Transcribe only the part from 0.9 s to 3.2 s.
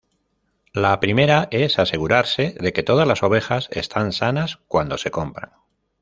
primera es asegurarse de que todas